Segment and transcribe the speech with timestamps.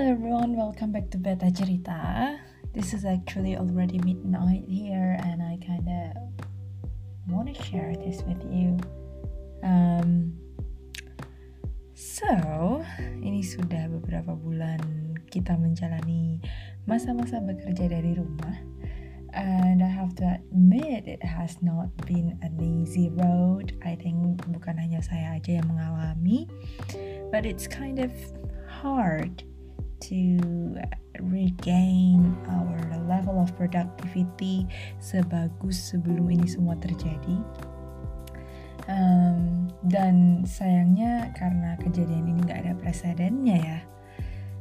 [0.00, 2.40] everyone, welcome back to Beta Cerita.
[2.72, 6.16] This is actually already midnight here, and I kinda
[7.28, 8.80] want to share this with you.
[9.60, 10.40] Um,
[11.92, 12.80] so,
[13.20, 14.80] ini sudah beberapa bulan
[15.28, 16.40] kita menjalani
[16.88, 18.56] masa-masa bekerja dari rumah,
[19.36, 23.76] and I have to admit it has not been an easy road.
[23.84, 26.48] I think bukan hanya saya aja yang mengalami,
[27.28, 28.08] but it's kind of
[28.64, 29.44] hard
[30.00, 30.40] to
[31.20, 34.64] regain our level of productivity
[35.02, 37.36] sebagus sebelum ini semua terjadi.
[38.90, 43.80] Um, dan sayangnya karena kejadian ini nggak ada presidennya ya,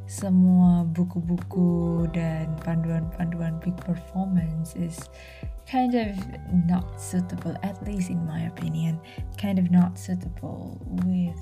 [0.10, 4.98] semua buku-buku dan panduan-panduan big performance is
[5.70, 6.18] kind of
[6.66, 8.98] not suitable, at least in my opinion,
[9.38, 11.38] kind of not suitable with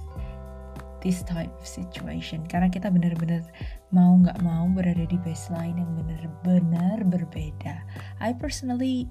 [1.01, 3.45] this type of situation karena kita benar-benar
[3.93, 7.81] mau nggak mau berada di baseline yang benar-benar berbeda.
[8.19, 9.05] I personally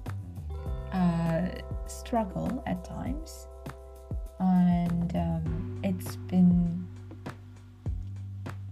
[0.91, 1.47] uh,
[1.87, 3.47] struggle at times
[4.39, 6.85] and um, it's been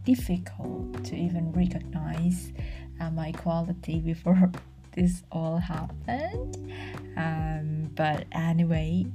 [0.06, 2.54] difficult to even recognize
[3.02, 4.52] uh, my quality before
[4.96, 6.72] this all happened.
[7.18, 9.06] Um, but anyway,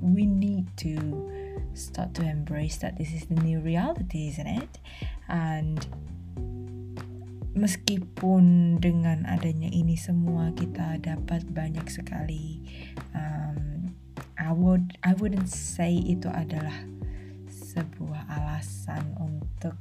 [0.00, 1.30] we need to
[1.78, 4.78] start to embrace that this is the new reality, isn't it?
[5.28, 5.78] And
[7.58, 12.62] meskipun dengan adanya ini semua kita dapat banyak sekali
[13.18, 13.90] um,
[14.38, 16.86] I would I wouldn't say itu adalah
[17.50, 19.74] sebuah alasan untuk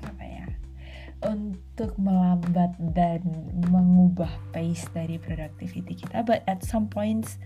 [0.00, 0.48] apa ya
[1.28, 3.20] untuk melambat dan
[3.68, 7.36] mengubah pace dari productivity kita but at some points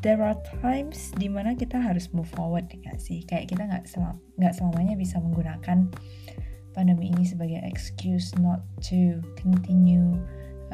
[0.00, 4.18] there are times di mana kita harus move forward ya sih kayak kita nggak sel
[4.40, 5.90] nggak selamanya bisa menggunakan
[6.74, 10.18] pandemi ini sebagai excuse not to continue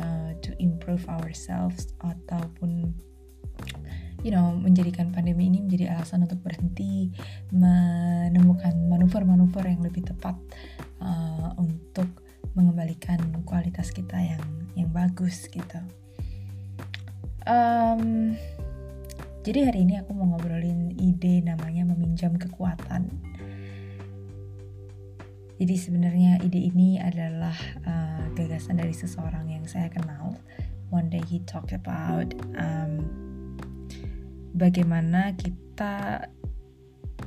[0.01, 2.97] uh, to improve ourselves ataupun
[4.25, 7.13] you know menjadikan pandemi ini menjadi alasan untuk berhenti
[7.53, 10.37] menemukan manuver-manuver yang lebih tepat
[11.05, 12.09] uh, untuk
[12.57, 14.43] mengembalikan kualitas kita yang
[14.75, 15.81] yang bagus gitu.
[17.49, 18.37] Um,
[19.41, 23.09] jadi hari ini aku mau ngobrolin ide namanya meminjam kekuatan.
[25.57, 30.37] Jadi sebenarnya ide ini adalah uh, gagasan dari seseorang yang saya kenal.
[30.93, 33.09] One day he talked about um,
[34.53, 36.29] bagaimana kita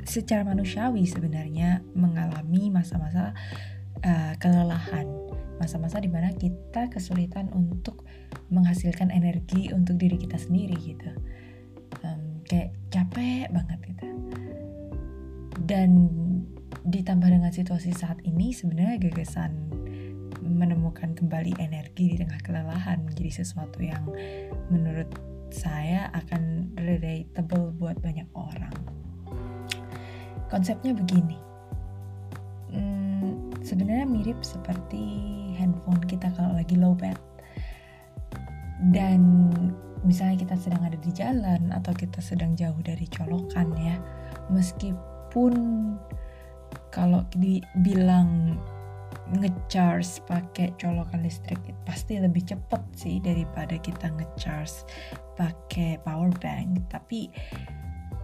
[0.05, 3.33] secara manusiawi sebenarnya mengalami masa-masa
[4.05, 5.09] uh, kelelahan,
[5.57, 8.05] masa-masa di mana kita kesulitan untuk
[8.53, 11.09] menghasilkan energi untuk diri kita sendiri gitu
[12.47, 14.07] kayak capek banget gitu.
[15.63, 15.89] Dan
[16.83, 19.71] ditambah dengan situasi saat ini sebenarnya gagasan
[20.43, 24.03] menemukan kembali energi di tengah kelelahan menjadi sesuatu yang
[24.67, 25.07] menurut
[25.53, 28.73] saya akan relatable buat banyak orang.
[30.51, 31.39] Konsepnya begini.
[32.73, 35.01] Hmm, sebenarnya mirip seperti
[35.55, 37.17] handphone kita kalau lagi low bat.
[38.91, 39.49] Dan
[40.03, 43.95] misalnya kita sedang ada di jalan atau kita sedang jauh dari colokan ya
[44.51, 45.53] meskipun
[46.91, 48.59] kalau dibilang
[49.33, 54.85] ngecharge pakai colokan listrik pasti lebih cepat sih daripada kita ngecharge
[55.39, 56.85] pakai power bank.
[56.91, 57.31] Tapi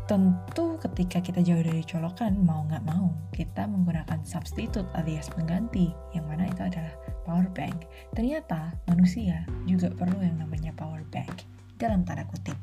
[0.06, 6.26] tentu ketika kita jauh dari colokan mau nggak mau kita menggunakan substitute alias pengganti yang
[6.26, 6.94] mana itu adalah
[7.26, 7.90] power bank.
[8.14, 12.60] Ternyata manusia juga perlu yang namanya power bank dalam tanda kutip.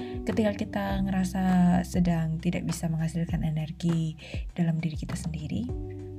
[0.00, 1.44] Ketika kita ngerasa
[1.84, 4.16] sedang tidak bisa menghasilkan energi
[4.56, 5.68] dalam diri kita sendiri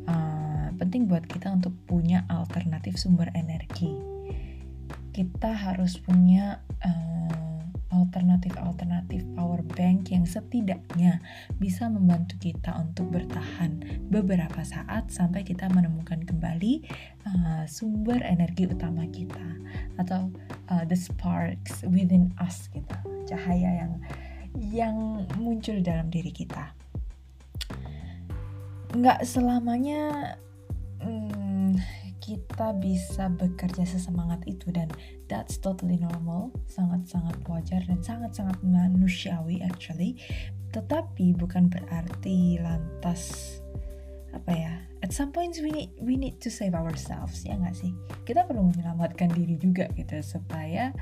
[0.06, 3.90] uh, penting buat kita untuk punya alternatif sumber energi.
[5.12, 7.41] Kita harus punya uh,
[7.92, 11.20] alternatif-alternatif power bank yang setidaknya
[11.60, 16.88] bisa membantu kita untuk bertahan beberapa saat sampai kita menemukan kembali
[17.28, 19.60] uh, sumber energi utama kita
[20.00, 20.32] atau
[20.72, 22.96] uh, the sparks within us gitu
[23.28, 23.94] cahaya yang
[24.60, 24.98] yang
[25.40, 26.76] muncul dalam diri kita.
[28.92, 30.36] Nggak selamanya
[32.32, 34.88] kita bisa bekerja sesemangat itu dan
[35.28, 40.16] that's totally normal, sangat-sangat wajar dan sangat-sangat manusiawi actually.
[40.72, 43.60] Tetapi bukan berarti lantas
[44.32, 44.74] apa ya?
[45.04, 47.92] At some points we need we need to save ourselves ya nggak sih?
[48.24, 50.96] Kita perlu menyelamatkan diri juga gitu supaya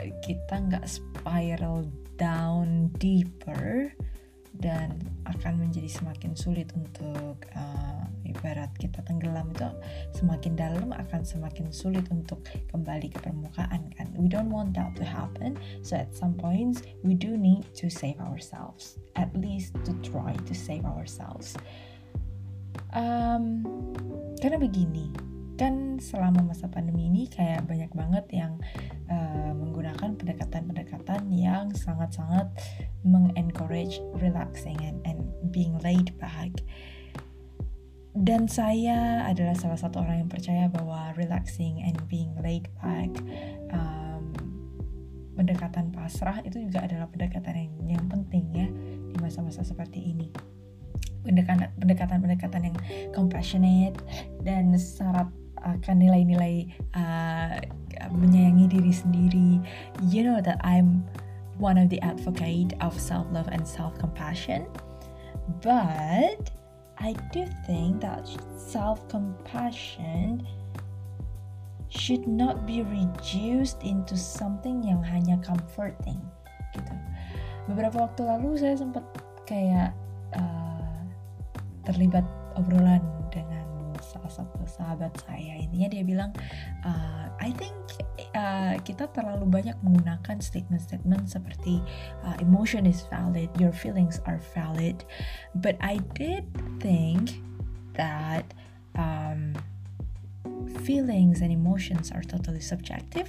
[0.00, 1.84] eh, kita nggak spiral
[2.16, 3.92] down deeper
[4.60, 9.68] dan akan menjadi semakin sulit untuk uh, ibarat kita tenggelam itu
[10.14, 14.08] semakin dalam akan semakin sulit untuk kembali ke permukaan kan?
[14.16, 18.18] We don't want that to happen so at some points we do need to save
[18.22, 21.56] ourselves at least to try to save ourselves.
[22.92, 23.64] Um,
[24.40, 25.08] karena begini
[25.56, 28.52] kan selama masa pandemi ini kayak banyak banget yang
[29.08, 32.52] uh, menggunakan pendekatan-pendekatan yang sangat-sangat
[33.02, 36.52] mengencourage relaxing and, and being laid back.
[38.16, 43.12] Dan saya adalah salah satu orang yang percaya bahwa relaxing and being laid back
[43.72, 44.32] um,
[45.36, 48.68] pendekatan pasrah itu juga adalah pendekatan yang, yang penting ya
[49.12, 50.32] di masa-masa seperti ini.
[51.28, 52.76] Pendekatan-pendekatan yang
[53.12, 54.00] compassionate
[54.40, 55.28] dan syarat
[55.66, 57.58] akan nilai-nilai uh,
[58.14, 59.50] menyayangi diri sendiri.
[60.06, 61.02] You know that I'm
[61.58, 64.68] one of the advocate of self-love and self-compassion.
[65.62, 66.50] But
[66.98, 70.46] I do think that self-compassion
[71.88, 76.18] should not be reduced into something yang hanya comforting
[76.74, 76.94] gitu.
[77.70, 79.06] Beberapa waktu lalu saya sempat
[79.46, 79.94] kayak
[80.34, 80.98] uh,
[81.86, 82.26] terlibat
[82.58, 83.00] obrolan
[84.28, 85.58] satu sahabat saya.
[85.60, 86.30] Intinya dia bilang
[86.84, 87.76] uh, I think
[88.34, 91.80] uh, kita terlalu banyak menggunakan statement-statement seperti
[92.24, 95.04] uh, emotion is valid your feelings are valid.
[95.56, 96.48] But I did
[96.82, 97.40] think
[97.96, 98.44] that
[98.96, 99.56] um,
[100.84, 103.28] feelings and emotions are totally subjective.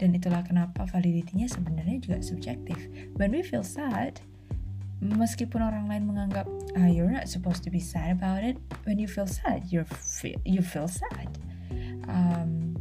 [0.00, 2.74] Dan itulah kenapa validitinya sebenarnya juga subjektif.
[3.14, 4.18] When we feel sad
[5.02, 6.46] meskipun orang lain menganggap
[6.78, 8.54] ah, you're not supposed to be sad about it
[8.86, 11.26] when you feel sad you feel you feel sad.
[12.06, 12.78] Um,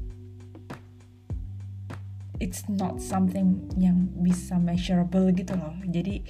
[2.42, 5.74] it's not something yang bisa measurable gitu loh.
[5.90, 6.22] Jadi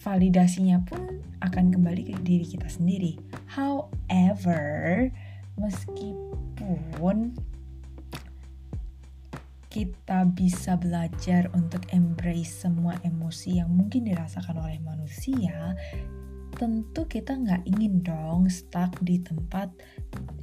[0.00, 3.16] validasinya pun akan kembali ke diri kita sendiri.
[3.48, 5.08] However
[5.56, 7.36] meskipun
[9.74, 15.74] kita bisa belajar untuk embrace semua emosi yang mungkin dirasakan oleh manusia,
[16.54, 19.74] tentu kita nggak ingin dong stuck di tempat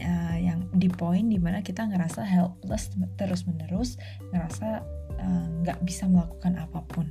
[0.03, 3.95] uh, yang di poin di mana kita ngerasa helpless terus menerus,
[4.35, 4.83] ngerasa
[5.15, 7.07] eh, nggak uh, bisa melakukan apa pun.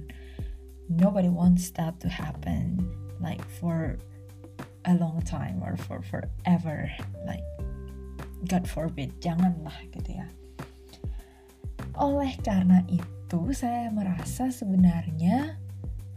[0.93, 2.85] Nobody wants that to happen
[3.17, 3.97] like for
[4.85, 6.89] a long time or for forever
[7.25, 7.45] like
[8.49, 10.29] God forbid janganlah gitu ya
[12.01, 15.61] oleh karena itu, saya merasa sebenarnya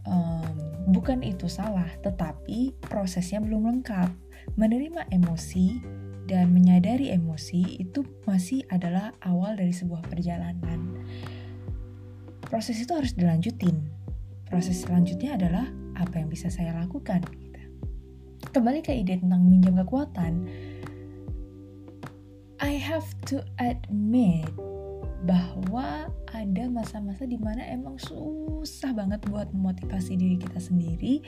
[0.08, 0.56] um,
[0.88, 4.10] bukan itu salah, tetapi prosesnya belum lengkap.
[4.56, 5.80] Menerima emosi
[6.24, 11.04] dan menyadari emosi itu masih adalah awal dari sebuah perjalanan.
[12.48, 13.76] Proses itu harus dilanjutin.
[14.48, 15.68] Proses selanjutnya adalah
[16.00, 17.24] apa yang bisa saya lakukan.
[17.28, 17.60] Gitu.
[18.52, 20.48] Kembali ke ide tentang minjam kekuatan,
[22.60, 24.48] I have to admit
[25.24, 31.24] bahwa ada masa-masa di mana emang susah banget buat memotivasi diri kita sendiri.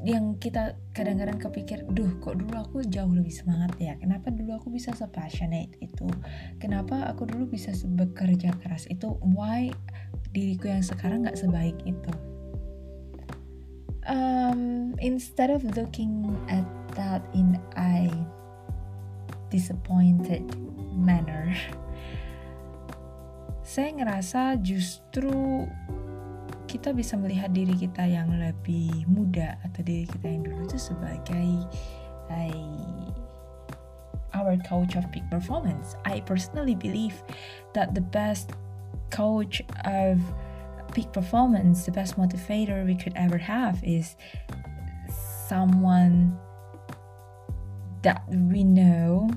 [0.00, 4.72] Yang kita kadang-kadang kepikir, duh kok dulu aku jauh lebih semangat ya, kenapa dulu aku
[4.72, 6.08] bisa se-passionate itu,
[6.56, 9.68] kenapa aku dulu bisa bekerja keras itu, why
[10.32, 12.12] diriku yang sekarang gak sebaik itu.
[14.08, 16.64] Um, instead of looking at
[16.96, 18.08] that in a
[19.52, 20.48] disappointed
[20.96, 21.52] manner,
[23.70, 25.62] saya ngerasa justru
[26.66, 31.70] kita bisa melihat diri kita yang lebih muda atau diri kita yang dulu itu sebagai
[32.34, 32.50] I,
[34.34, 35.94] our coach of peak performance.
[36.02, 37.14] I personally believe
[37.78, 38.58] that the best
[39.14, 40.18] coach of
[40.90, 44.18] peak performance, the best motivator we could ever have is
[45.46, 46.34] someone
[48.02, 49.30] that we know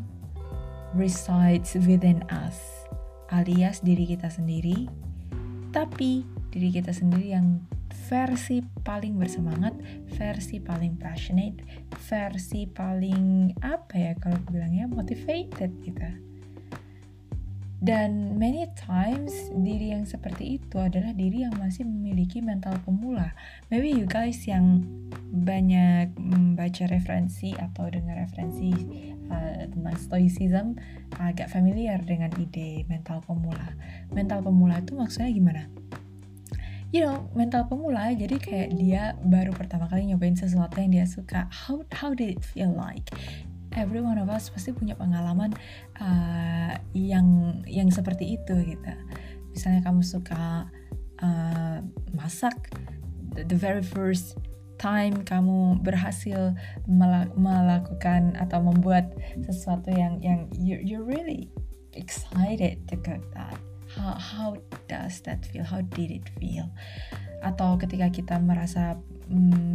[0.97, 2.82] resides within us
[3.33, 4.85] alias diri kita sendiri,
[5.73, 6.21] tapi
[6.53, 7.65] diri kita sendiri yang
[8.05, 9.73] versi paling bersemangat,
[10.13, 11.65] versi paling passionate,
[12.05, 16.32] versi paling apa ya kalau bilangnya motivated gitu.
[17.83, 23.35] Dan many times diri yang seperti itu adalah diri yang masih memiliki mental pemula.
[23.67, 24.87] Maybe you guys yang
[25.35, 28.71] banyak membaca referensi atau dengar referensi
[29.27, 30.79] uh, tentang stoicism
[31.19, 33.75] agak familiar dengan ide mental pemula.
[34.15, 35.63] Mental pemula itu maksudnya gimana?
[36.95, 41.51] You know, mental pemula jadi kayak dia baru pertama kali nyobain sesuatu yang dia suka.
[41.51, 43.11] How how did it feel like?
[43.75, 45.53] Every one of us pasti punya pengalaman
[46.01, 48.93] uh, yang yang seperti itu gitu.
[49.53, 50.69] Misalnya kamu suka
[51.21, 51.77] uh,
[52.13, 52.73] masak,
[53.37, 54.37] the, very first
[54.81, 56.57] time kamu berhasil
[57.37, 59.13] melakukan atau membuat
[59.45, 61.49] sesuatu yang yang you you really
[61.93, 63.57] excited to cook that.
[63.93, 64.49] How how
[64.89, 65.61] does that feel?
[65.61, 66.65] How did it feel?
[67.45, 68.97] Atau ketika kita merasa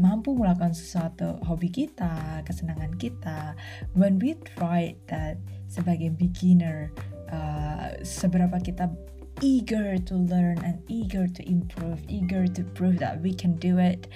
[0.02, 3.56] mampu melakukan sesuatu hobi kita kesenangan kita
[3.96, 6.92] when we try that sebagai beginner
[7.32, 8.92] uh, seberapa kita
[9.40, 14.10] eager to learn and eager to improve eager to prove that we can do it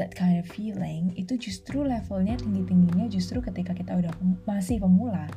[0.00, 4.12] that kind of feeling itu justru levelnya tinggi-tingginya justru ketika kita udah
[4.48, 5.28] masih pemula.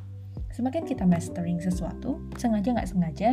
[0.55, 3.29] Semakin kita mastering sesuatu, sengaja nggak sengaja,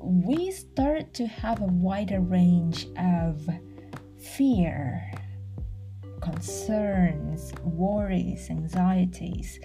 [0.00, 3.44] we start to have a wider range of
[4.24, 5.04] fear,
[6.24, 9.60] concerns, worries, anxieties.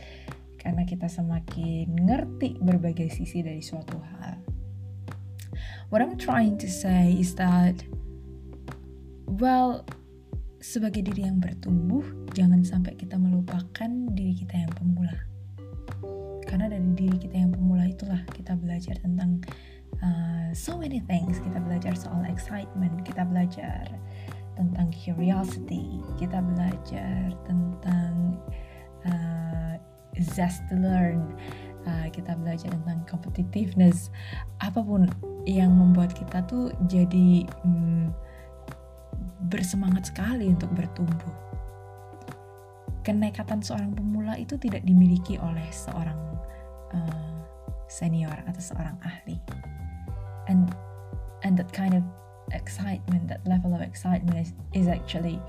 [0.60, 4.36] Karena kita semakin ngerti berbagai sisi dari suatu hal.
[5.88, 7.80] What I'm trying to say is that,
[9.26, 9.88] well,
[10.60, 12.04] sebagai diri yang bertumbuh,
[12.36, 15.16] jangan sampai kita melupakan diri kita yang pemula.
[16.46, 19.42] Karena dari diri kita yang pemula itulah kita belajar tentang
[20.04, 21.40] uh, so many things.
[21.40, 23.88] Kita belajar soal excitement, kita belajar
[24.60, 28.36] tentang curiosity, kita belajar tentang
[29.08, 29.80] uh,
[30.20, 31.24] zest to learn,
[31.88, 34.12] uh, kita belajar tentang competitiveness,
[34.60, 35.08] apa pun
[35.48, 38.12] yang membuat kita tuh jadi um,
[39.48, 41.36] bersemangat sekali untuk bertumbuh.
[43.08, 46.20] Kenekatan seorang pemula itu tidak dimiliki oleh seorang
[46.92, 47.34] uh,
[47.88, 49.40] senior atau seorang ahli.
[50.52, 50.68] And
[51.48, 52.04] and that kind of
[52.52, 55.42] excitement, that level of excitement is, is actually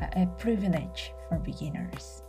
[0.00, 2.22] a, a privilege for beginners.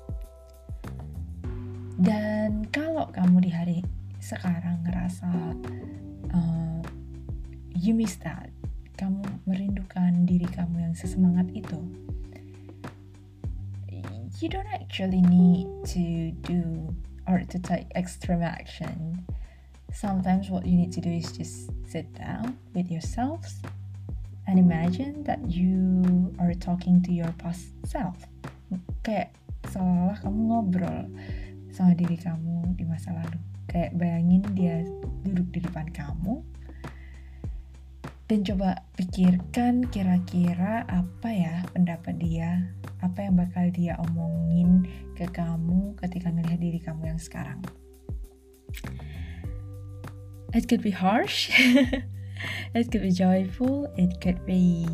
[1.96, 3.80] Dan kalau kamu di hari
[4.20, 5.32] sekarang ngerasa
[6.36, 6.82] uh,
[7.72, 8.52] you miss that,
[9.00, 11.80] kamu merindukan diri kamu yang sesemangat itu
[14.42, 16.94] you don't actually need to do
[17.28, 19.24] or to take extreme action
[19.94, 23.62] sometimes what you need to do is just sit down with yourselves
[24.48, 28.16] and imagine that you are talking to your past self.
[29.02, 29.34] Kayak
[29.70, 31.00] seolah kamu ngobrol
[31.74, 33.40] sama diri kamu di masa lalu.
[33.66, 34.86] Kayak bayangin dia
[35.26, 36.46] duduk di depan kamu
[38.26, 42.74] dan coba pikirkan kira-kira apa ya pendapat dia,
[43.06, 47.62] apa yang bakal dia omongin ke kamu ketika ngelihat diri kamu yang sekarang.
[50.58, 51.54] It could be harsh,
[52.74, 54.88] it could be joyful, it could be,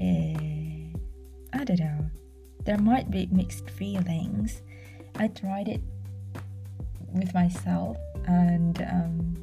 [0.00, 0.38] uh,
[1.52, 2.10] I don't know.
[2.64, 4.62] There might be mixed feelings.
[5.16, 5.80] I tried it
[7.14, 7.96] with myself
[8.26, 9.36] and um,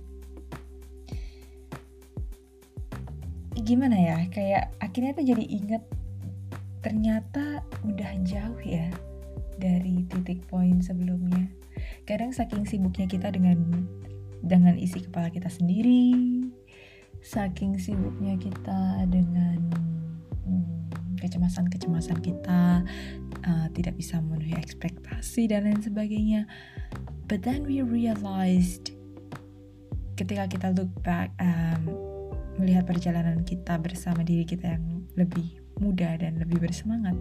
[3.63, 5.83] gimana ya kayak akhirnya tuh jadi inget
[6.83, 8.91] ternyata udah jauh ya
[9.55, 11.47] dari titik poin sebelumnya
[12.03, 13.87] kadang saking sibuknya kita dengan
[14.43, 16.42] dengan isi kepala kita sendiri
[17.23, 19.57] saking sibuknya kita dengan
[20.43, 20.91] hmm,
[21.23, 22.83] kecemasan-kecemasan kita
[23.47, 26.43] uh, tidak bisa memenuhi ekspektasi dan lain sebagainya
[27.31, 28.91] but then we realized
[30.13, 31.89] ketika kita look back um,
[32.61, 37.17] melihat perjalanan kita bersama diri kita yang lebih muda dan lebih bersemangat.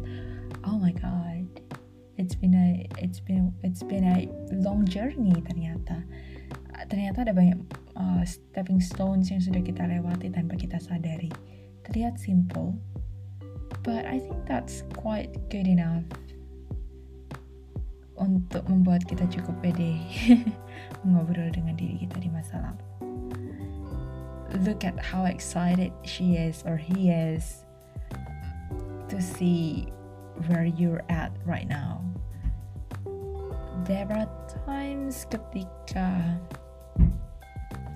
[0.69, 1.49] Oh my god.
[2.21, 4.29] It's been a it's been it's been a
[4.61, 6.05] long journey ternyata.
[6.93, 7.59] Ternyata ada banyak
[7.97, 11.33] uh, stepping stones yang sudah kita lewati tanpa kita sadari.
[11.89, 12.79] Terlihat simple,
[13.83, 16.07] but I think that's quite good enough
[18.17, 19.99] untuk membuat kita cukup pede
[21.03, 22.93] mengobrol dengan diri kita di masa lalu
[24.61, 27.65] look at how excited she is or he is
[29.09, 29.89] to see
[30.47, 32.05] where you're at right now.
[33.85, 34.29] There are
[34.67, 36.39] times ketika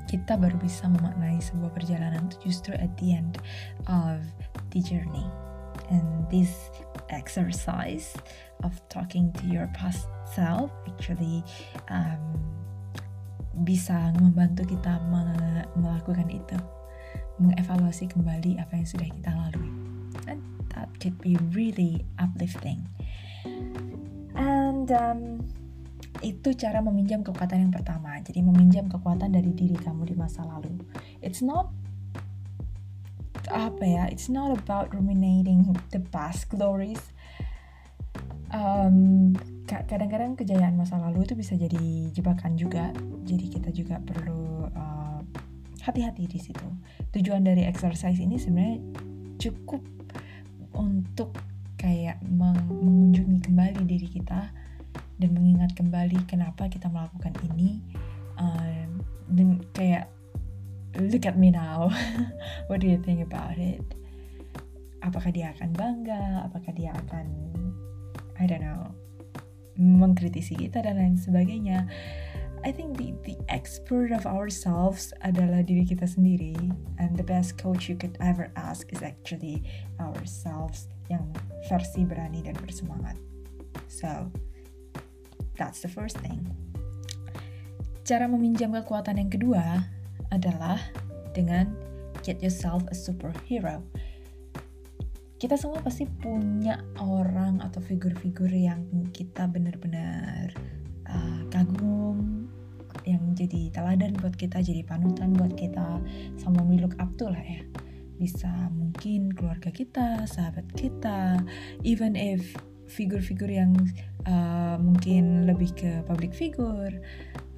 [0.07, 3.39] kita baru bisa memaknai sebuah perjalanan itu justru at the end
[3.91, 4.23] of
[4.71, 5.27] the journey.
[5.91, 6.51] And this
[7.11, 8.15] exercise
[8.67, 11.47] of talking to your past self actually
[11.91, 12.19] um,
[13.63, 14.99] bisa membantu kita
[15.79, 16.59] melakukan itu.
[17.37, 19.71] Mengevaluasi kembali apa yang sudah kita lalui.
[20.27, 20.41] And
[20.75, 22.89] that could be really uplifting.
[24.37, 25.45] And um,
[26.27, 28.19] itu cara meminjam kekuatan yang pertama.
[28.19, 30.75] Jadi meminjam kekuatan dari diri kamu di masa lalu.
[31.23, 31.71] It's not
[33.47, 36.99] apa ya it's not about ruminating the past glories.
[38.51, 39.35] Um,
[39.67, 42.91] kadang-kadang kejayaan masa lalu itu bisa jadi jebakan juga.
[43.23, 45.23] Jadi kita juga perlu uh,
[45.87, 46.67] hati-hati di situ.
[47.15, 48.83] Tujuan dari exercise ini sebenarnya
[49.39, 49.83] cukup
[50.75, 51.39] untuk
[51.79, 54.66] kayak mengunjungi kembali diri kita
[55.17, 57.81] dan mengingat kembali kenapa kita melakukan ini
[58.37, 59.01] um,
[59.33, 60.13] dan kayak
[61.01, 61.93] look at me now.
[62.69, 63.85] What do you think about it?
[65.05, 66.49] Apakah dia akan bangga?
[66.49, 67.27] Apakah dia akan
[68.37, 68.93] I don't know
[69.77, 71.89] mengkritisi kita dan lain sebagainya?
[72.65, 76.57] I think the the expert of ourselves adalah diri kita sendiri
[76.99, 79.63] and the best coach you could ever ask is actually
[80.03, 81.23] ourselves yang
[81.71, 83.15] versi berani dan bersemangat.
[83.87, 84.33] So
[85.57, 86.45] that's the first thing.
[88.07, 89.83] Cara meminjam kekuatan yang kedua
[90.31, 90.79] adalah
[91.35, 91.75] dengan
[92.23, 93.83] get yourself a superhero.
[95.37, 100.55] Kita semua pasti punya orang atau figur-figur yang kita benar-benar
[101.05, 102.49] uh, kagum
[103.05, 106.01] yang jadi teladan buat kita jadi panutan buat kita.
[106.41, 107.63] Sama we look up to lah ya.
[108.17, 111.45] Bisa mungkin keluarga kita sahabat kita.
[111.85, 112.57] Even if
[112.87, 113.75] figur-figur yang
[114.27, 116.95] uh, mungkin lebih ke public figure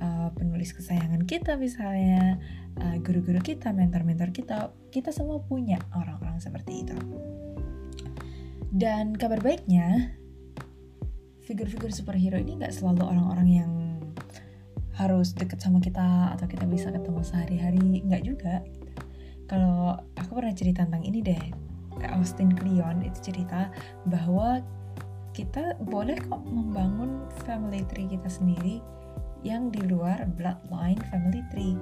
[0.00, 2.40] uh, penulis kesayangan kita misalnya
[2.78, 6.94] guru guru-guru kita mentor-mentor kita kita semua punya orang-orang seperti itu
[8.68, 10.12] dan kabar baiknya,
[11.48, 13.72] figur-figur superhero ini nggak selalu orang-orang yang
[14.92, 18.60] harus deket sama kita atau kita bisa ketemu sehari-hari, nggak juga.
[19.48, 21.40] Kalau aku pernah cerita tentang ini deh,
[22.12, 23.72] Austin Kleon itu cerita
[24.04, 24.60] bahwa
[25.38, 28.82] kita boleh kok membangun family tree kita sendiri
[29.46, 31.78] yang di luar bloodline family tree.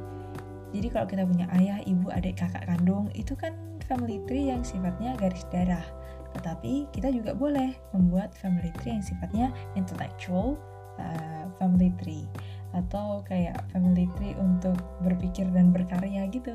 [0.77, 3.57] Jadi kalau kita punya ayah, ibu, adik, kakak kandung, itu kan
[3.89, 5.85] family tree yang sifatnya garis darah
[6.37, 10.61] tetapi kita juga boleh membuat family tree yang sifatnya intellectual
[11.01, 12.29] uh, family tree
[12.77, 16.53] atau kayak family tree untuk berpikir dan berkarya gitu.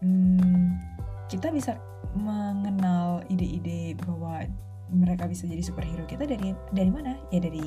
[0.00, 0.80] Hmm,
[1.28, 1.76] kita bisa
[2.16, 4.48] mengenal ide-ide bahwa
[4.90, 7.16] mereka bisa jadi superhero kita dari dari mana?
[7.30, 7.64] Ya dari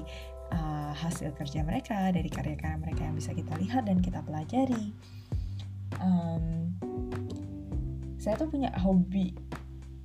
[0.53, 4.93] uh, hasil kerja mereka, dari karya-karya mereka yang bisa kita lihat dan kita pelajari.
[6.01, 6.73] Um,
[8.23, 9.35] saya tuh punya hobi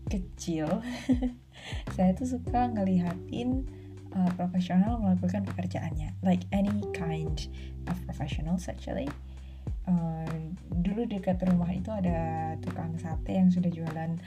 [0.09, 0.67] kecil
[1.95, 3.63] saya tuh suka ngelihatin
[4.17, 7.47] uh, profesional melakukan pekerjaannya like any kind
[7.87, 9.07] of professionals actually
[9.87, 10.35] uh,
[10.83, 14.19] dulu dekat rumah itu ada tukang sate yang sudah jualan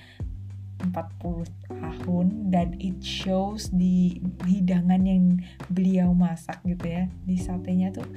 [0.90, 4.18] 40 tahun dan it shows di
[4.50, 5.38] hidangan yang
[5.70, 8.10] beliau masak gitu ya di satenya tuh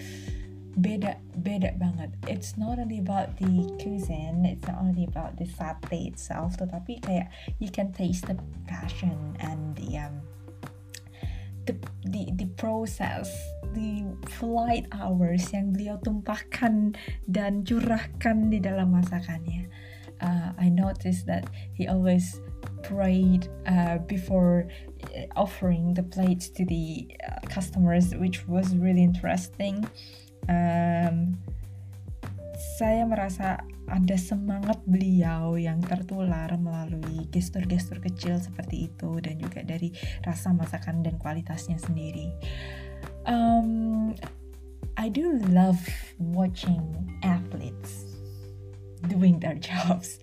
[0.74, 2.11] beda beda banget.
[2.27, 7.31] It's not only about the cuisine, it's not only about the sate itself, tetapi kayak
[7.62, 8.35] you can taste the
[8.66, 10.18] passion and the um
[11.66, 11.74] the
[12.11, 13.31] the, the process,
[13.72, 16.98] the flight hours yang beliau tumpahkan
[17.31, 19.70] dan curahkan di dalam masakannya.
[20.22, 22.38] Uh, I noticed that he always
[22.83, 24.66] prayed uh, before
[25.14, 29.85] uh, offering the plates to the uh, customers, which was really interesting
[30.48, 31.38] um,
[32.79, 39.92] saya merasa ada semangat beliau yang tertular melalui gestur-gestur kecil seperti itu dan juga dari
[40.24, 42.33] rasa masakan dan kualitasnya sendiri.
[43.29, 44.12] Um,
[44.96, 45.81] I do love
[46.16, 46.81] watching
[47.20, 48.16] athletes
[49.12, 50.18] doing their jobs.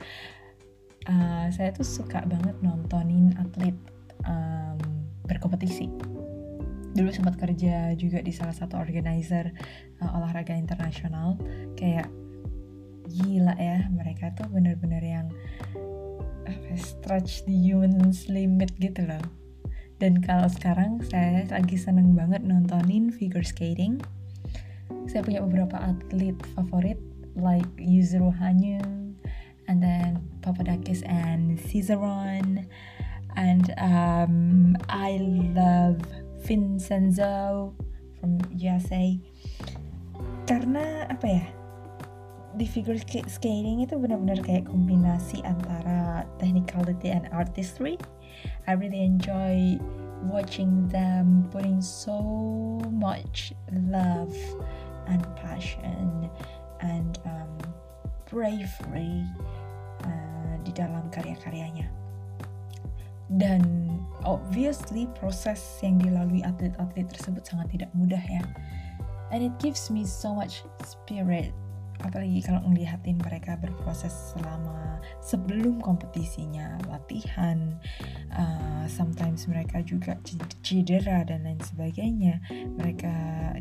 [1.10, 3.74] Uh, saya tuh suka banget nontonin atlet
[4.30, 4.78] um,
[5.26, 5.90] berkompetisi.
[6.94, 9.50] Dulu sempat kerja juga di salah satu organizer
[9.98, 11.42] uh, olahraga internasional.
[11.74, 12.06] Kayak
[13.10, 15.28] gila ya mereka tuh bener-bener yang
[16.46, 19.26] uh, stretch the human's limit gitu loh.
[19.98, 23.98] Dan kalau sekarang saya lagi seneng banget nontonin figure skating.
[25.10, 27.02] Saya punya beberapa atlet favorit
[27.34, 29.11] like Yuzuru Hanyu
[29.68, 32.66] and then Papadakis and Cizeron
[33.36, 35.20] and um, I
[35.56, 36.02] love
[36.44, 37.74] Vincenzo
[38.20, 39.18] from USA
[40.50, 41.46] karena apa ya
[42.60, 43.00] di figure
[43.32, 47.96] skating itu benar-benar kayak kombinasi antara technicality and artistry
[48.68, 49.80] I really enjoy
[50.28, 52.20] watching them putting so
[52.92, 54.36] much love
[55.08, 56.30] and passion
[56.84, 57.56] and um,
[58.32, 59.28] bravery
[60.08, 61.92] uh, di dalam karya-karyanya.
[63.32, 63.88] Dan
[64.24, 68.44] obviously proses yang dilalui atlet-atlet tersebut sangat tidak mudah ya.
[69.32, 71.56] And it gives me so much spirit
[72.02, 77.78] apalagi kalau ngelihatin mereka berproses selama sebelum kompetisinya latihan
[78.34, 80.18] uh, sometimes mereka juga
[80.62, 82.42] cedera dan lain sebagainya
[82.78, 83.14] mereka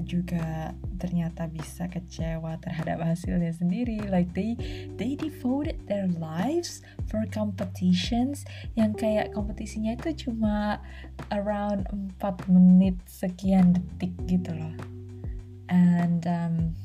[0.04, 4.04] juga ternyata bisa kecewa terhadap hasilnya sendiri.
[4.10, 4.54] Like they
[5.00, 8.44] they devoted their lives for competitions
[8.76, 10.82] yang kayak kompetisinya itu cuma
[11.32, 11.88] around
[12.20, 14.76] 4 menit sekian detik gitu loh.
[15.70, 16.76] And um,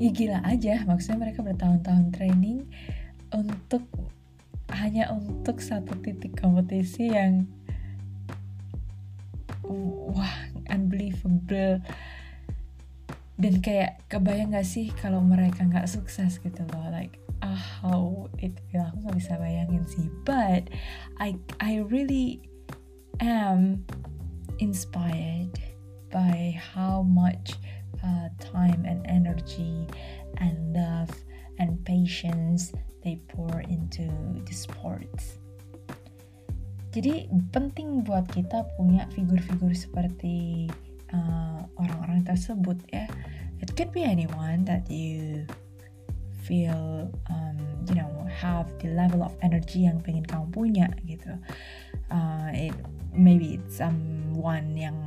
[0.00, 2.64] ya gila aja maksudnya mereka bertahun-tahun training
[3.30, 3.84] untuk
[4.70, 7.46] hanya untuk satu titik kompetisi yang
[9.66, 11.82] wah unbelievable.
[13.40, 18.52] Dan kayak kebayang gak sih kalau mereka nggak sukses gitu loh like ah how it
[18.68, 20.06] feel aku nggak bisa bayangin sih.
[20.28, 20.68] But
[21.16, 22.44] I I really
[23.16, 23.88] am
[24.60, 25.56] inspired
[26.12, 27.56] by how much
[28.02, 29.86] uh, time and energy
[30.38, 31.10] and love
[31.58, 32.72] and patience
[33.02, 34.08] they pour into
[34.44, 35.40] the sports.
[36.90, 40.66] Jadi penting buat kita punya figur-figur seperti
[41.14, 43.06] uh, orang-orang uh, tersebut ya.
[43.62, 45.46] It could be anyone that you
[46.42, 51.30] feel um, you know have the level of energy yang pengen kamu punya gitu.
[52.10, 52.74] Uh, it,
[53.14, 54.98] maybe it's someone yang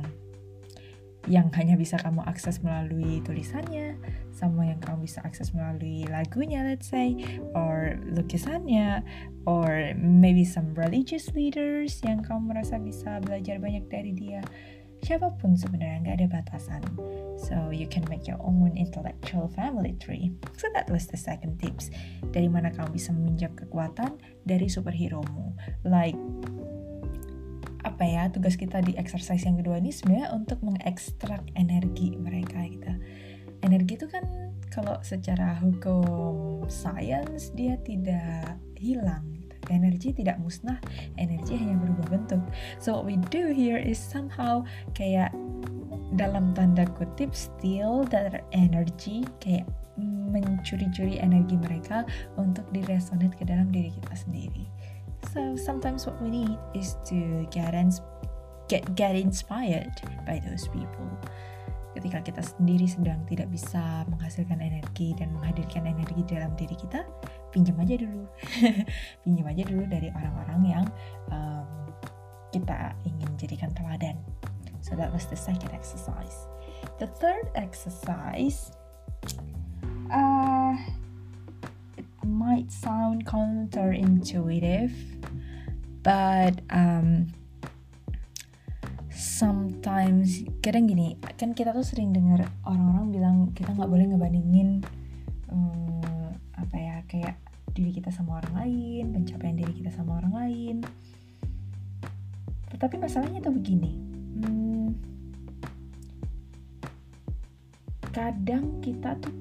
[1.24, 3.96] yang hanya bisa kamu akses melalui tulisannya,
[4.34, 7.16] sama yang kamu bisa akses melalui lagunya, let's say,
[7.56, 9.00] or lukisannya,
[9.48, 14.44] or maybe some religious leaders yang kamu merasa bisa belajar banyak dari dia.
[15.04, 16.82] Siapa pun sebenarnya nggak ada batasan.
[17.36, 20.32] So you can make your own intellectual family tree.
[20.56, 21.92] So that was the second tips.
[22.32, 24.16] Dari mana kamu bisa meminjam kekuatan
[24.48, 25.52] dari superhero mu.
[25.84, 26.16] Like
[27.94, 32.90] apa ya tugas kita di exercise yang kedua ini sebenarnya untuk mengekstrak energi mereka gitu.
[33.62, 34.26] Energi itu kan
[34.66, 39.54] kalau secara hukum sains dia tidak hilang gitu.
[39.70, 40.82] energi tidak musnah
[41.22, 42.42] energi hanya berubah bentuk.
[42.82, 44.66] So what we do here is somehow
[44.98, 45.30] kayak
[46.18, 49.70] dalam tanda kutip steal their energy kayak
[50.34, 52.02] mencuri-curi energi mereka
[52.34, 54.73] untuk diresonate ke dalam diri kita sendiri
[55.32, 57.72] So sometimes what we need is to get
[58.68, 59.92] get get inspired
[60.26, 61.08] by those people.
[61.94, 67.06] Ketika kita sendiri sedang tidak bisa menghasilkan energi dan menghadirkan energi dalam diri kita,
[67.54, 68.26] pinjam aja dulu,
[69.22, 70.84] pinjam aja dulu dari orang-orang yang
[71.30, 71.70] um,
[72.50, 74.18] kita ingin jadikan teladan.
[74.82, 76.50] So that was the second exercise.
[76.98, 78.74] The third exercise,
[80.10, 80.74] uh,
[82.24, 84.92] might sound counterintuitive
[86.04, 87.28] but um,
[89.14, 94.82] sometimes kadang gini kan kita tuh sering dengar orang-orang bilang kita nggak boleh ngebandingin
[95.48, 97.36] um, apa ya kayak
[97.74, 100.76] diri kita sama orang lain pencapaian diri kita sama orang lain.
[102.74, 103.92] Tetapi masalahnya tuh begini
[104.38, 104.88] hmm,
[108.10, 109.34] kadang kita tuh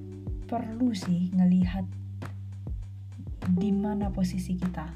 [0.45, 1.85] perlu sih ngelihat
[3.51, 4.87] di mana posisi kita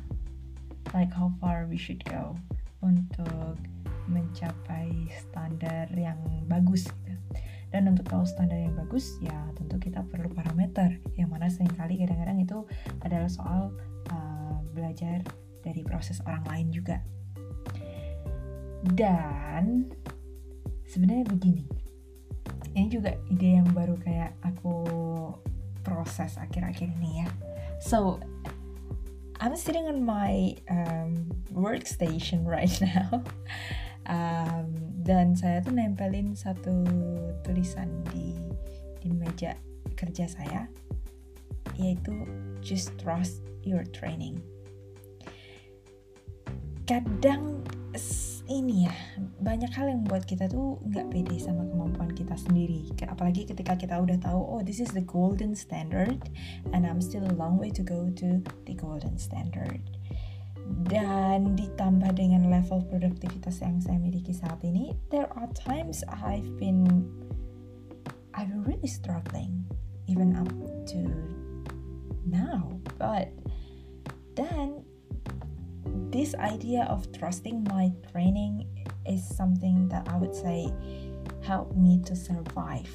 [0.95, 2.35] like how far we should go
[2.79, 3.59] untuk
[4.07, 7.19] mencapai standar yang bagus gitu.
[7.67, 11.99] Dan untuk tahu standar yang bagus ya tentu kita perlu parameter yang mana sering kali
[11.99, 12.63] kadang-kadang itu
[13.03, 13.75] adalah soal
[14.07, 15.19] uh, belajar
[15.67, 17.03] dari proses orang lain juga.
[18.87, 19.91] Dan
[20.87, 21.67] sebenarnya begini,
[22.71, 24.87] ini juga ide yang baru kayak aku
[25.83, 27.27] proses akhir-akhir ini ya.
[27.83, 28.23] So
[29.39, 33.23] I'm sitting on my um, workstation right now.
[34.07, 34.73] um,
[35.03, 36.83] dan saya tuh nempelin satu
[37.43, 38.35] tulisan di
[39.03, 39.55] di meja
[39.95, 40.67] kerja saya
[41.77, 42.25] yaitu
[42.59, 44.41] just trust your training.
[46.87, 47.61] Kadang
[48.47, 48.95] ini ya
[49.43, 52.87] banyak hal yang membuat kita tuh nggak pede sama kemampuan kita sendiri.
[53.03, 56.17] Apalagi ketika kita udah tahu oh this is the golden standard
[56.71, 58.27] and I'm still a long way to go to
[58.63, 59.83] the golden standard.
[60.87, 66.87] Dan ditambah dengan level produktivitas yang saya miliki saat ini there are times I've been
[68.31, 69.67] I've been really struggling
[70.07, 70.51] even up
[70.95, 70.99] to
[72.23, 72.79] now.
[72.95, 73.35] But
[74.39, 74.86] then
[76.17, 78.65] this idea of trusting my training
[79.05, 80.73] is something that I would say
[81.45, 82.89] helped me to survive.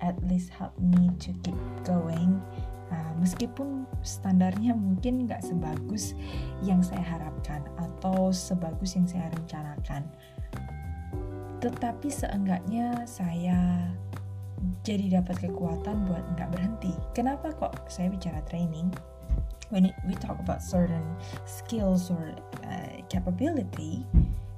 [0.00, 2.40] At least help me to keep going.
[2.88, 6.16] Uh, meskipun standarnya mungkin nggak sebagus
[6.64, 10.08] yang saya harapkan atau sebagus yang saya rencanakan,
[11.60, 13.84] tetapi seenggaknya saya
[14.80, 16.92] jadi dapat kekuatan buat nggak berhenti.
[17.12, 18.88] Kenapa kok saya bicara training?
[19.70, 21.04] When we talk about certain
[21.46, 24.04] skills or uh, capability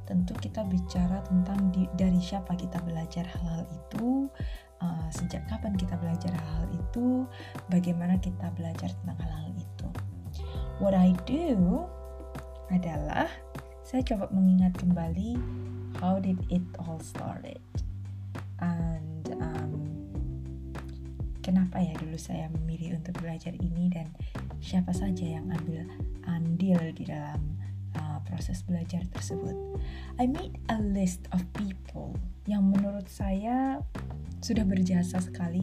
[0.07, 4.31] tentu kita bicara tentang di, dari siapa kita belajar hal-hal itu
[4.79, 7.27] uh, sejak kapan kita belajar hal-hal itu
[7.67, 9.89] bagaimana kita belajar tentang hal-hal itu.
[10.79, 11.85] What I do
[12.71, 13.27] adalah
[13.83, 15.39] saya coba mengingat kembali
[15.99, 17.59] how did it all started.
[18.63, 19.73] And um,
[21.43, 24.11] kenapa ya dulu saya memilih untuk belajar ini dan
[24.67, 25.87] siapa saja yang ambil
[26.27, 27.39] andil di dalam
[27.95, 29.55] uh, proses belajar tersebut.
[30.19, 32.19] I made a list of people
[32.51, 33.79] yang menurut saya
[34.43, 35.63] sudah berjasa sekali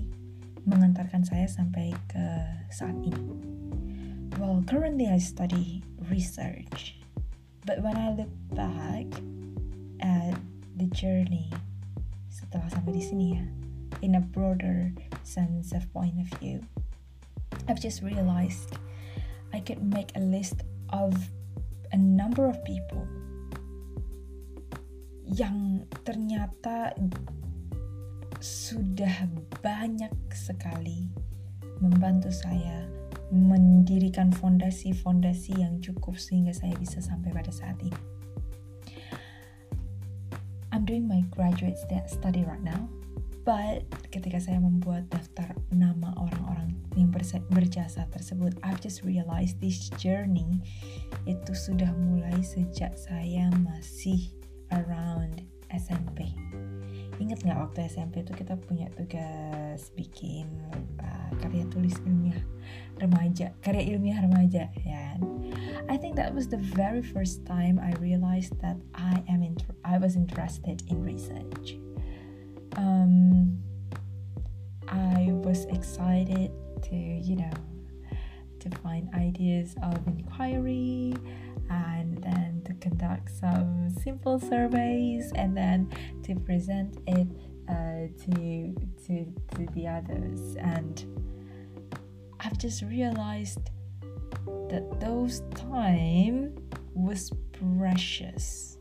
[0.63, 2.25] mengantarkan saya sampai ke
[2.71, 3.27] saat ini.
[4.39, 7.03] Well, currently I study research,
[7.67, 9.11] but when I look back
[9.99, 10.39] at
[10.79, 11.51] the journey
[12.31, 13.43] setelah sampai di sini ya,
[14.01, 16.65] in a broader sense of point of view.
[17.69, 18.73] I've just realized
[19.53, 21.13] I could make a list of
[21.93, 23.05] a number of people
[25.29, 26.97] yang ternyata
[28.41, 29.29] sudah
[29.61, 31.07] banyak sekali
[31.79, 32.89] membantu saya
[33.29, 38.01] mendirikan fondasi-fondasi yang cukup sehingga saya bisa sampai pada saat ini.
[40.73, 41.77] I'm doing my graduate
[42.09, 42.89] study right now
[43.43, 47.11] But ketika saya membuat daftar nama orang-orang yang
[47.51, 50.63] berjasa tersebut, I've just realized this journey
[51.27, 54.31] itu sudah mulai sejak saya masih
[54.71, 55.43] around
[55.75, 56.31] SMP.
[57.19, 60.47] Ingat nggak waktu SMP itu kita punya tugas bikin
[61.03, 62.39] uh, karya tulis ilmiah
[62.95, 65.19] remaja, karya ilmiah remaja, ya.
[65.91, 69.43] I think that was the very first time I realized that I am
[69.83, 71.75] I was interested in research
[72.77, 73.57] um,
[74.87, 76.51] I was excited
[76.83, 77.51] to, you know,
[78.59, 81.13] to find ideas of inquiry
[81.69, 85.89] and then to conduct some simple surveys and then
[86.23, 87.27] to present it
[87.69, 90.55] uh, to, to, to the others.
[90.57, 91.03] And
[92.39, 93.69] I've just realized
[94.69, 96.55] that those time
[96.93, 97.31] was
[97.77, 98.77] precious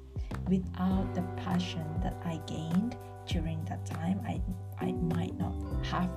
[0.49, 4.43] without the passion that I gained during that time I
[4.83, 5.55] I might not
[5.87, 6.11] have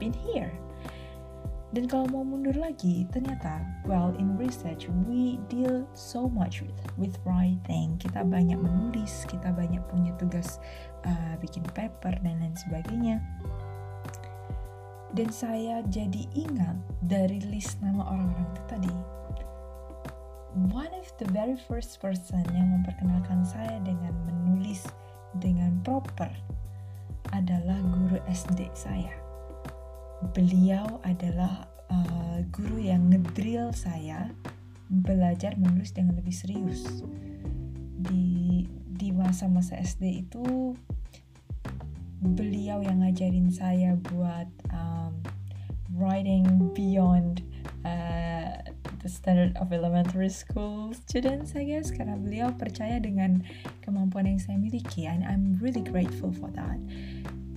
[0.00, 0.52] been here.
[1.74, 7.18] Dan kalau mau mundur lagi, ternyata well in research we deal so much with with
[7.26, 7.98] writing.
[8.00, 10.62] Kita banyak menulis, kita banyak punya tugas
[11.04, 13.20] uh, bikin paper dan lain sebagainya.
[15.12, 18.94] Dan saya jadi ingat dari list nama orang-orang itu tadi.
[20.72, 24.88] One of the very first person yang memperkenalkan saya dengan menulis
[25.38, 26.30] dengan proper
[27.34, 29.12] adalah guru SD saya.
[30.32, 34.30] Beliau adalah uh, guru yang ngedrill saya
[34.88, 36.86] belajar menulis dengan lebih serius.
[38.06, 38.64] Di
[38.96, 40.72] di masa-masa SD itu
[42.24, 45.12] beliau yang ngajarin saya buat um,
[45.94, 47.44] writing beyond
[47.84, 48.25] uh,
[49.06, 53.38] the standard of elementary school students I guess karena beliau percaya dengan
[53.86, 56.82] kemampuan yang saya miliki and I'm really grateful for that.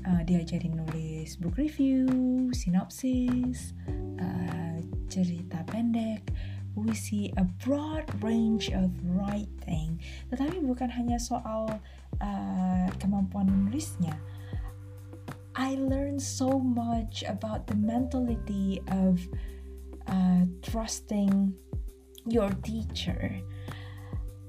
[0.06, 2.06] Uh, diajarin nulis book review
[2.54, 3.74] sinopsis
[4.22, 4.78] uh,
[5.10, 6.22] cerita pendek.
[6.78, 9.98] Puisi a broad range of writing.
[10.30, 11.66] Tetapi bukan hanya soal
[12.22, 14.14] uh, kemampuan menulisnya.
[15.58, 19.18] I learned so much about the mentality of
[20.10, 21.54] uh, trusting
[22.26, 23.39] your teacher.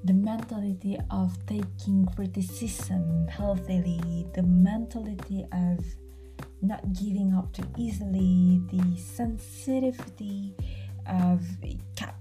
[0.05, 5.85] The mentality of taking criticism healthily the mentality of
[6.62, 10.55] not giving up too easily the sensitivity
[11.07, 11.42] of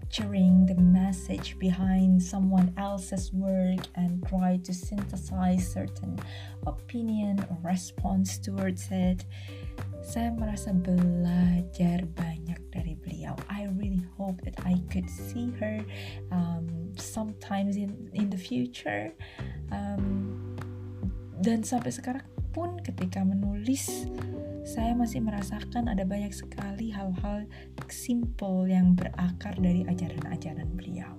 [0.10, 6.17] capturing the message behind someone else's work and try to synthesize certain
[6.65, 9.24] opinion or response towards it
[10.02, 13.38] saya merasa belajar banyak dari beliau.
[13.52, 15.86] I really hope that I could see her
[16.34, 16.65] um,
[16.98, 19.13] sometimes in in the future.
[19.69, 20.34] Um,
[21.38, 24.10] dan sampai sekarang pun ketika menulis
[24.70, 27.50] saya masih merasakan ada banyak sekali hal-hal
[27.90, 31.18] simple yang berakar dari ajaran-ajaran beliau.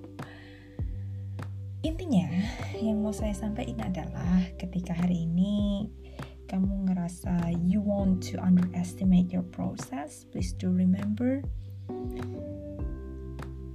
[1.81, 2.29] Intinya,
[2.77, 5.89] yang mau saya sampaikan adalah ketika hari ini
[6.47, 11.41] kamu ngerasa you want to underestimate your process, please do remember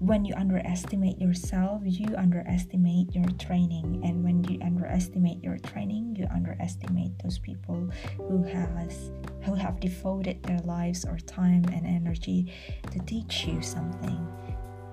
[0.05, 6.27] when you underestimate yourself, you underestimate your training, and when you underestimate your training, you
[6.29, 7.89] underestimate those people
[8.29, 9.09] who has
[9.41, 12.53] who have devoted their lives or time and energy
[12.93, 14.21] to teach you something,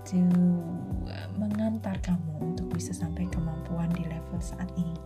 [0.09, 0.16] to
[1.37, 4.96] mengantar kamu untuk bisa sampai kemampuan di level saat ini.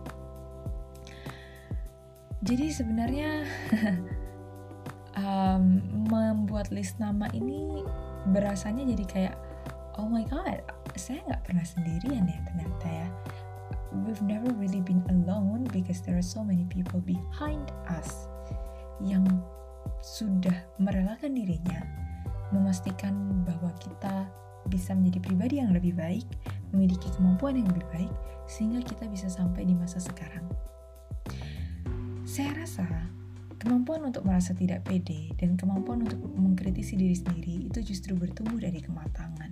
[2.47, 3.43] Jadi sebenarnya
[5.19, 7.83] um, membuat list nama ini
[8.31, 9.46] berasanya jadi kayak
[9.97, 10.61] oh my god
[10.97, 13.07] saya nggak pernah sendirian ya ternyata ya
[14.05, 18.29] we've never really been alone because there are so many people behind us
[19.01, 19.25] yang
[20.01, 21.81] sudah merelakan dirinya
[22.49, 24.29] memastikan bahwa kita
[24.67, 26.27] bisa menjadi pribadi yang lebih baik,
[26.75, 28.13] memiliki kemampuan yang lebih baik,
[28.51, 30.43] sehingga kita bisa sampai di masa sekarang.
[32.27, 33.07] Saya rasa
[33.57, 38.77] Kemampuan untuk merasa tidak pede dan kemampuan untuk mengkritisi diri sendiri itu justru bertumbuh dari
[38.77, 39.49] kematangan.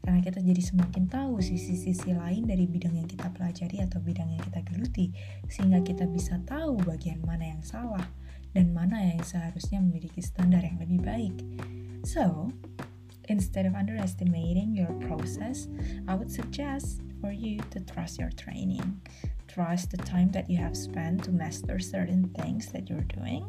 [0.00, 4.42] Karena kita jadi semakin tahu sisi-sisi lain dari bidang yang kita pelajari atau bidang yang
[4.42, 5.12] kita geluti,
[5.46, 8.08] sehingga kita bisa tahu bagian mana yang salah
[8.56, 11.36] dan mana yang seharusnya memiliki standar yang lebih baik.
[12.02, 12.50] So,
[13.28, 15.68] instead of underestimating your process,
[16.08, 19.04] I would suggest for you to trust your training
[19.50, 23.44] trust the time that you have spent to master certain things that you're doing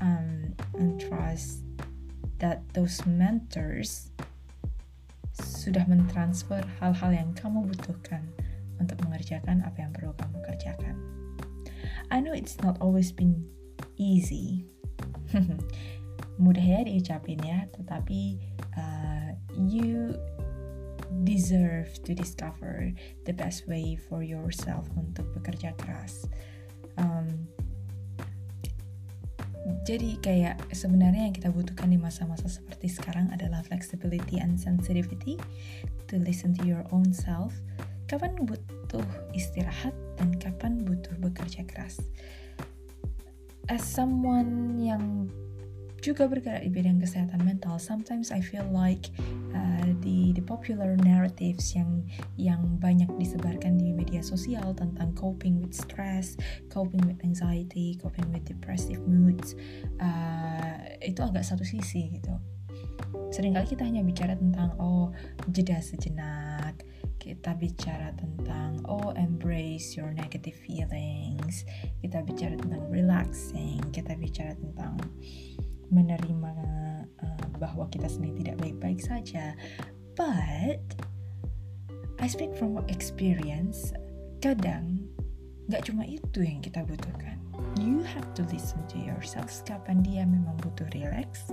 [0.00, 1.60] um, and trust
[2.38, 4.10] that those mentors
[5.42, 8.24] sudah mentransfer hal-hal yang kamu butuhkan
[8.80, 10.96] untuk mengerjakan apa yang perlu kamu kerjakan.
[12.10, 13.46] I know it's not always been
[14.00, 14.66] easy.
[16.42, 18.40] Mudah ya diucapin ya, tetapi
[18.74, 20.16] uh, you
[21.22, 22.90] deserve to discover
[23.26, 26.26] the best way for yourself untuk bekerja keras.
[26.96, 27.46] Um,
[29.84, 35.36] jadi kayak sebenarnya yang kita butuhkan di masa-masa seperti sekarang adalah flexibility and sensitivity
[36.08, 37.52] to listen to your own self.
[38.08, 39.04] Kapan butuh
[39.36, 42.00] istirahat dan kapan butuh bekerja keras.
[43.68, 45.30] As someone yang
[46.00, 49.12] juga bergerak di bidang kesehatan mental, sometimes I feel like
[49.52, 52.04] uh, the the popular narratives yang
[52.36, 56.36] yang banyak disebarkan di media sosial tentang coping with stress,
[56.72, 59.54] coping with anxiety, coping with depressive moods,
[60.00, 62.34] uh, itu agak satu sisi gitu.
[63.30, 65.14] Seringkali kita hanya bicara tentang oh
[65.54, 66.82] jeda sejenak,
[67.22, 71.62] kita bicara tentang oh embrace your negative feelings,
[72.02, 74.98] kita bicara tentang relaxing, kita bicara tentang
[75.90, 76.54] menerima
[77.22, 79.56] uh, bahwa kita sendiri tidak baik-baik saja.
[80.18, 80.82] But
[82.20, 83.96] I speak from experience.
[84.44, 85.08] Kadang
[85.68, 87.38] nggak cuma itu yang kita butuhkan.
[87.78, 91.48] You have to listen to yourself kapan dia memang butuh relax.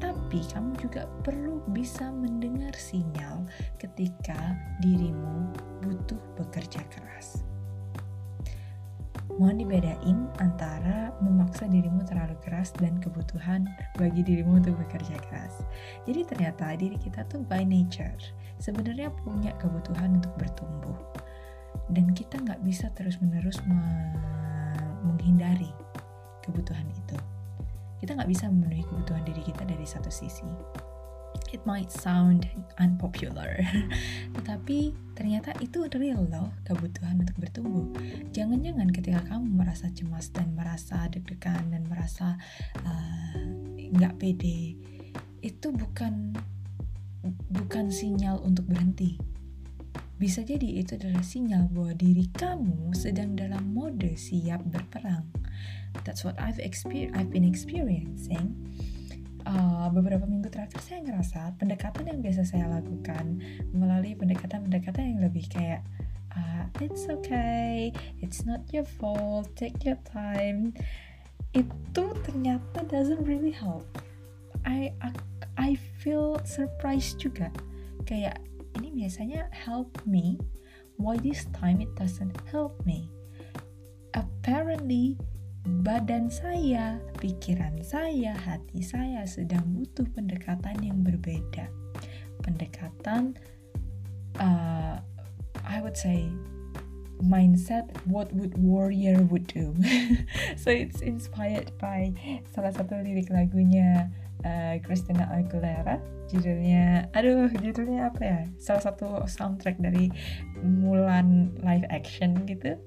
[0.00, 3.46] Tapi kamu juga perlu bisa mendengar sinyal
[3.78, 5.52] ketika dirimu
[5.84, 7.46] butuh bekerja keras
[9.36, 13.68] mohon dibedain antara memaksa dirimu terlalu keras dan kebutuhan
[14.00, 15.60] bagi dirimu untuk bekerja keras.
[16.08, 18.16] Jadi ternyata diri kita tuh by nature
[18.56, 20.96] sebenarnya punya kebutuhan untuk bertumbuh.
[21.92, 23.78] Dan kita nggak bisa terus-menerus me
[25.04, 25.70] menghindari
[26.42, 27.16] kebutuhan itu.
[28.02, 30.48] Kita nggak bisa memenuhi kebutuhan diri kita dari satu sisi
[31.56, 32.44] it might sound
[32.76, 33.64] unpopular
[34.36, 37.88] tetapi ternyata itu real loh kebutuhan untuk bertumbuh.
[38.36, 42.36] Jangan-jangan ketika kamu merasa cemas dan merasa deg-degan dan merasa
[42.84, 43.40] uh,
[43.96, 44.76] nggak uh, pede
[45.40, 46.36] itu bukan
[47.48, 49.16] bukan sinyal untuk berhenti.
[50.20, 55.28] Bisa jadi itu adalah sinyal bahwa diri kamu sedang dalam mode siap berperang.
[56.04, 58.52] That's what I've exper I've been experiencing
[59.46, 65.46] uh, beberapa minggu terakhir saya ngerasa pendekatan yang biasa saya lakukan melalui pendekatan-pendekatan yang lebih
[65.46, 65.86] kayak
[66.34, 70.74] uh, it's okay, it's not your fault, take your time.
[71.54, 73.86] Itu ternyata doesn't really help.
[74.66, 75.10] I I,
[75.56, 75.70] I
[76.02, 77.48] feel surprised juga.
[78.04, 78.42] Kayak
[78.76, 80.36] ini biasanya help me,
[81.00, 83.08] why this time it doesn't help me?
[84.12, 85.16] Apparently
[85.66, 91.66] badan saya, pikiran saya, hati saya sedang butuh pendekatan yang berbeda.
[92.46, 93.34] Pendekatan,
[94.38, 95.02] uh,
[95.66, 96.30] I would say,
[97.18, 99.74] mindset what would warrior would do.
[100.60, 102.14] so it's inspired by
[102.54, 104.06] salah satu lirik lagunya
[104.46, 105.98] uh, Christina Aguilera,
[106.30, 108.40] judulnya, aduh judulnya apa ya?
[108.62, 110.14] Salah satu soundtrack dari
[110.62, 112.78] Mulan live action gitu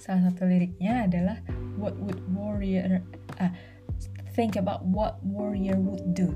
[0.00, 1.36] salah satu liriknya adalah
[1.80, 3.00] what would warrior
[3.40, 3.48] uh,
[4.36, 6.28] think about what warrior would do.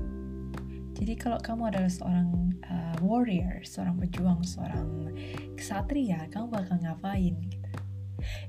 [0.95, 5.13] Jadi kalau kamu adalah seorang uh, warrior seorang pejuang seorang
[5.53, 7.69] kesatria kamu bakal ngapain gitu?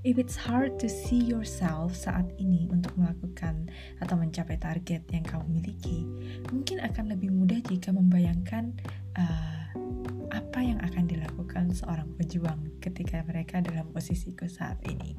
[0.07, 3.69] If it's hard to see yourself saat ini untuk melakukan
[4.01, 6.07] atau mencapai target yang kamu miliki,
[6.49, 8.73] mungkin akan lebih mudah jika membayangkan
[9.21, 9.66] uh,
[10.35, 15.17] apa yang akan dilakukan seorang pejuang ketika mereka dalam posisiku saat ini.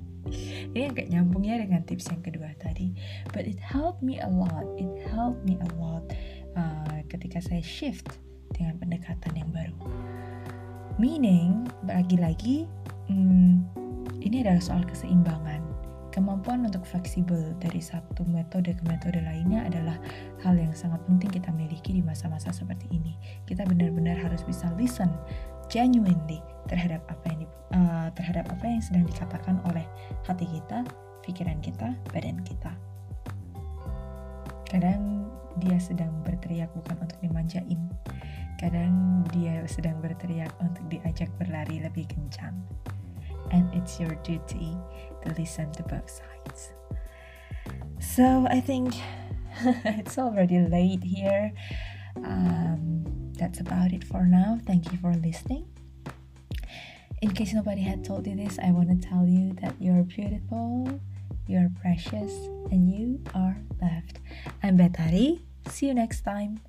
[0.76, 2.92] Ini agak nyambung ya dengan tips yang kedua tadi.
[3.32, 4.68] But it helped me a lot.
[4.76, 6.04] It helped me a lot
[6.58, 8.20] uh, ketika saya shift
[8.52, 9.78] dengan pendekatan yang baru.
[10.98, 12.66] Meaning, lagi-lagi,
[13.08, 13.62] hmm,
[14.20, 15.67] ini adalah soal keseimbangan.
[16.18, 20.02] Kemampuan untuk fleksibel dari satu metode ke metode lainnya adalah
[20.42, 23.14] hal yang sangat penting kita miliki di masa-masa seperti ini.
[23.46, 25.14] Kita benar-benar harus bisa listen
[25.70, 29.86] genuinely terhadap apa yang di, uh, terhadap apa yang sedang dikatakan oleh
[30.26, 30.90] hati kita,
[31.22, 32.74] pikiran kita, badan kita.
[34.66, 35.22] Kadang
[35.62, 37.78] dia sedang berteriak bukan untuk dimanjain.
[38.58, 42.58] Kadang dia sedang berteriak untuk diajak berlari lebih kencang
[43.52, 44.78] and it's your duty
[45.24, 46.72] to listen to both sides.
[48.00, 48.94] So I think
[49.86, 51.52] it's already late here.
[52.18, 54.60] Um, that's about it for now.
[54.66, 55.68] Thank you for listening.
[57.22, 61.00] In case nobody had told you this, I want to tell you that you're beautiful,
[61.48, 62.32] you're precious,
[62.72, 64.20] and you are loved.
[64.62, 65.40] I'm Betari.
[65.68, 66.60] See you next time.